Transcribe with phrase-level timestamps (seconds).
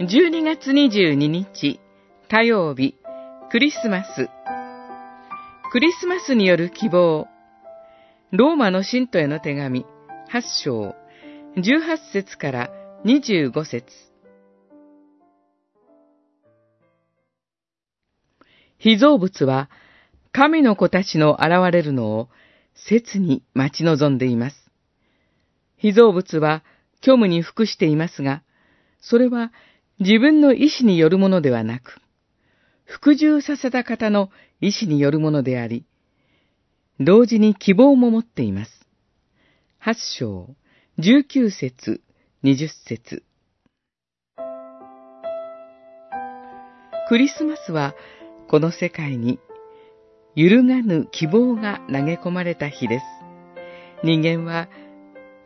[0.00, 1.78] 12月22日
[2.30, 2.94] 火曜日
[3.50, 4.30] クリスマス。
[5.70, 7.28] クリスマスによる希望。
[8.32, 9.84] ローマの信徒への手紙
[10.32, 10.94] 8章
[11.58, 12.70] 18節から
[13.04, 13.84] 25節。
[18.78, 19.68] 被造物は
[20.32, 22.30] 神の子たちの現れるのを
[22.74, 24.70] 切に待ち望んでいます。
[25.76, 26.64] 被造物は
[27.02, 28.42] 虚無に服していますが、
[29.02, 29.52] それは
[30.00, 32.00] 自分の意志によるものではなく、
[32.84, 34.30] 服従させた方の
[34.62, 35.84] 意志によるものであり、
[36.98, 38.86] 同時に希望も持っています。
[39.78, 40.48] 八章、
[40.98, 42.00] 十九節、
[42.42, 43.22] 二十節。
[47.08, 47.94] クリスマスは
[48.48, 49.38] この世界に
[50.34, 53.04] 揺るがぬ希望が投げ込まれた日です。
[54.02, 54.68] 人間は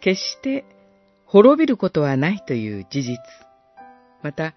[0.00, 0.64] 決して
[1.26, 3.18] 滅びることはないという事実。
[4.22, 4.54] また、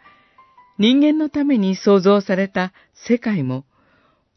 [0.77, 2.73] 人間のために創造された
[3.07, 3.65] 世界も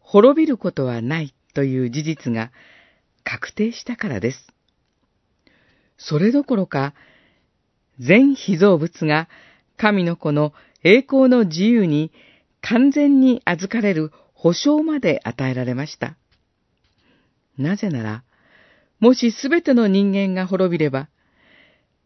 [0.00, 2.50] 滅びることはないという事実が
[3.22, 4.46] 確定したからです。
[5.96, 6.94] それどころか、
[7.98, 9.28] 全被造物が
[9.76, 10.52] 神の子の
[10.82, 12.12] 栄光の自由に
[12.60, 16.16] 完全に預かれる保証まで与えられました。
[17.56, 18.24] なぜなら、
[19.00, 21.08] もしすべての人間が滅びれば、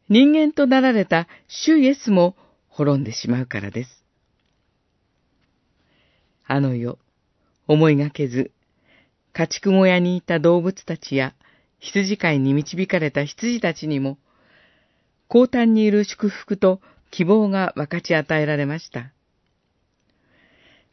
[0.09, 2.37] 人間となられた主イエスも
[2.79, 4.05] 滅んでしまうからです。
[6.47, 6.99] あの世、
[7.67, 8.53] 思いがけず、
[9.33, 11.35] 家畜小屋にいた動物たちや
[11.81, 14.17] 羊飼いに導かれた羊たちにも、
[15.27, 19.13] 高端にいる祝福と希望が分かち与えられました。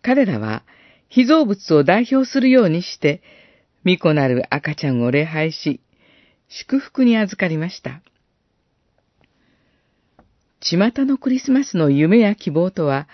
[0.01, 0.63] 彼らは、
[1.07, 3.21] 被造物を代表するようにして、
[3.83, 5.81] 巫女なる赤ちゃんを礼拝し、
[6.49, 8.01] 祝福に預かりました。
[10.67, 13.07] 巷のクリスマスの夢や希望とは、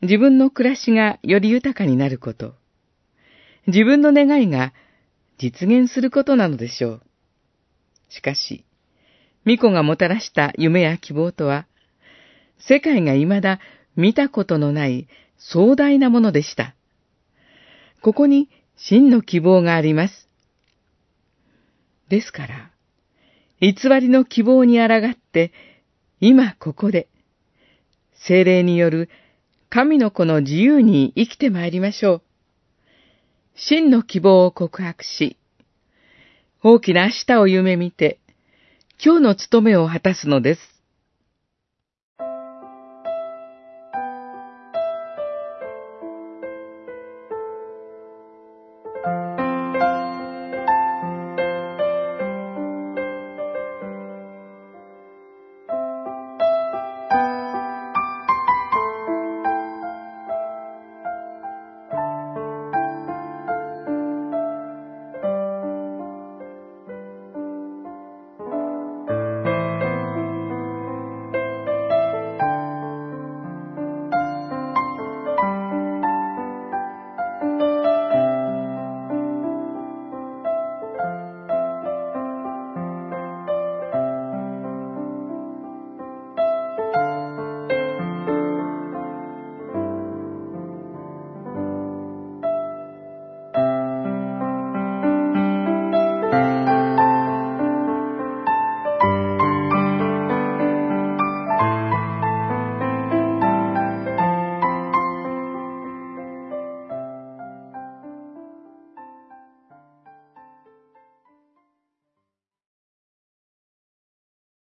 [0.00, 2.54] 自分の暮らしがより豊かになること、
[3.66, 4.72] 自分の願いが
[5.38, 7.02] 実現することなのでしょう。
[8.10, 8.64] しかし、
[9.44, 11.66] 巫女がもたらした夢や希望とは、
[12.58, 13.58] 世界が未だ
[13.96, 16.76] 見たことのない壮大なものでした。
[18.02, 20.28] ここに真の希望があります。
[22.08, 22.70] ですから、
[23.60, 25.52] 偽りの希望に抗って、
[26.20, 27.08] 今ここで、
[28.14, 29.08] 精霊による
[29.68, 32.22] 神の子の自由に生きてまいりましょう。
[33.56, 35.36] 真の希望を告白し、
[36.62, 38.18] 大きな明日を夢見て、
[39.04, 40.73] 今日の務めを果たすのです。